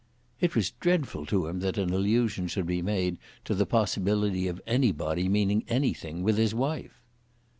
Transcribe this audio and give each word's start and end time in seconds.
It 0.39 0.55
was 0.55 0.71
dreadful 0.79 1.27
to 1.27 1.45
him 1.45 1.59
that 1.59 1.77
an 1.77 1.93
allusion 1.93 2.47
should 2.47 2.65
be 2.65 2.81
made 2.81 3.19
to 3.45 3.53
the 3.53 3.67
possibility 3.67 4.47
of 4.47 4.59
anybody 4.65 5.29
"meaning 5.29 5.63
anything" 5.67 6.23
with 6.23 6.39
his 6.39 6.55
wife. 6.55 7.03